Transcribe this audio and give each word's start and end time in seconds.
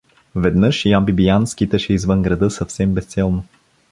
Веднъж 0.35 0.85
Ян 0.85 1.05
Бибиян 1.05 1.47
скиташе 1.47 1.93
извън 1.93 2.21
града 2.21 2.49
съвсем 2.51 2.93
безцелно. 2.93 3.43